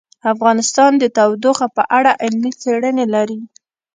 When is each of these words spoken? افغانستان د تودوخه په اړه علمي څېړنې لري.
افغانستان 0.33 0.91
د 0.97 1.03
تودوخه 1.17 1.67
په 1.75 1.83
اړه 1.97 2.11
علمي 2.23 2.51
څېړنې 2.61 3.05
لري. 3.15 3.39